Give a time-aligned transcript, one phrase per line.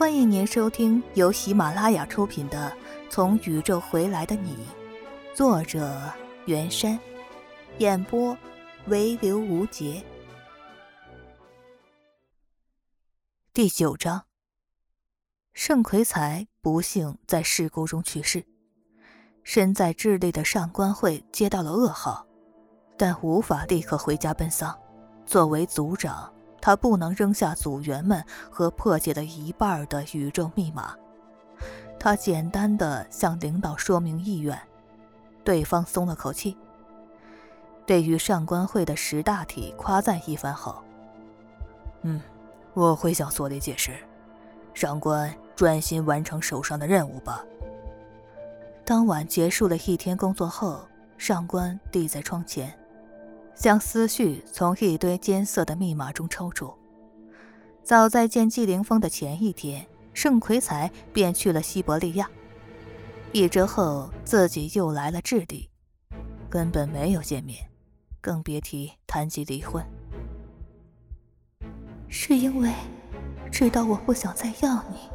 [0.00, 2.74] 欢迎您收听由喜马拉雅出品的
[3.10, 4.56] 《从宇宙回来的你》，
[5.36, 6.10] 作者
[6.46, 6.98] 袁山，
[7.76, 8.34] 演播
[8.86, 10.02] 唯刘无节。
[13.52, 14.24] 第九章，
[15.52, 18.42] 盛奎才不幸在事故中去世，
[19.44, 22.26] 身在智利的上官慧接到了噩耗，
[22.96, 24.74] 但无法立刻回家奔丧。
[25.26, 26.32] 作为族长。
[26.60, 30.94] 他不能扔下组员们和破解了一半的宇宙密码。
[31.98, 34.58] 他简单的向领导说明意愿，
[35.44, 36.56] 对方松了口气。
[37.86, 40.82] 对于上官会的识大体夸赞一番后，
[42.02, 42.20] 嗯，
[42.72, 43.92] 我会向索利解释。
[44.72, 47.44] 上官，专心完成手上的任务吧。
[48.84, 50.86] 当晚结束了一天工作后，
[51.18, 52.72] 上官立在窗前。
[53.54, 56.74] 将思绪从一堆艰涩的密码中抽出。
[57.82, 62.30] 早在见季凌风的前一天，盛奎才便去了西伯利亚。
[63.32, 65.68] 一周后，自己又来了智利，
[66.48, 67.70] 根本没有见面，
[68.20, 69.84] 更别提谈及离婚。
[72.08, 72.72] 是因为
[73.50, 75.08] 知道我不想再要你，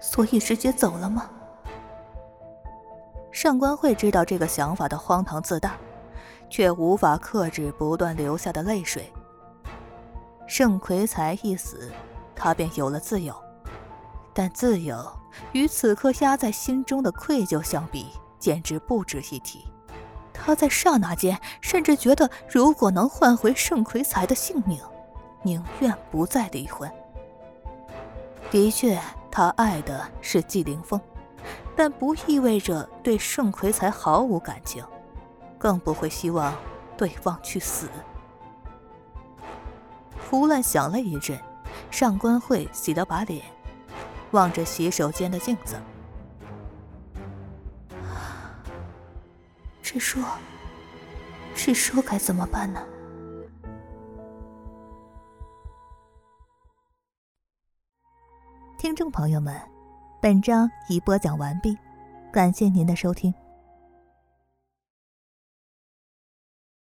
[0.00, 1.30] 所以直接走了吗？
[3.32, 5.76] 上官慧知道这个想法的荒唐自大。
[6.48, 9.12] 却无法克制不断流下的泪水。
[10.46, 11.90] 盛奎才一死，
[12.34, 13.34] 他便有了自由，
[14.32, 14.96] 但自由
[15.52, 19.64] 与此刻压在心中的愧疚相比，简直不值一提。
[20.32, 24.78] 他在刹那间甚至觉得，如果能换回盛奎才的性命，
[25.42, 26.90] 宁愿不再离婚。
[28.50, 31.00] 的确，他爱的是季凌风，
[31.74, 34.84] 但不意味着对盛奎才毫无感情。
[35.64, 36.54] 更不会希望
[36.94, 37.88] 对方去死。
[40.28, 41.40] 胡乱想了一阵，
[41.90, 43.42] 上官慧洗了把脸，
[44.32, 45.80] 望着洗手间的镜子。
[49.82, 50.22] 这说，
[51.54, 52.84] 这说该怎么办呢？
[58.76, 59.58] 听众朋友们，
[60.20, 61.74] 本章已播讲完毕，
[62.30, 63.32] 感谢您的收听。